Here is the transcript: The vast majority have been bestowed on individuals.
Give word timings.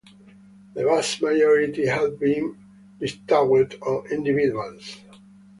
The 0.73 0.83
vast 0.83 1.21
majority 1.21 1.85
have 1.85 2.19
been 2.19 2.57
bestowed 2.99 3.77
on 3.83 4.07
individuals. 4.07 4.97